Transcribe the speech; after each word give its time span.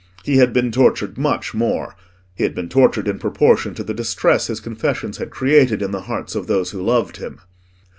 He 0.23 0.37
had 0.37 0.51
been 0.51 0.71
tortured 0.71 1.19
much 1.19 1.53
more; 1.53 1.95
he 2.33 2.41
had 2.41 2.55
been 2.55 2.69
tortured 2.69 3.07
in 3.07 3.19
proportion 3.19 3.75
to 3.75 3.83
the 3.83 3.93
distress 3.93 4.47
his 4.47 4.59
confessions 4.59 5.17
had 5.19 5.29
created 5.29 5.83
in 5.83 5.91
the 5.91 6.01
hearts 6.09 6.33
of 6.33 6.47
those 6.47 6.71
who 6.71 6.81
loved 6.81 7.17
him. 7.17 7.39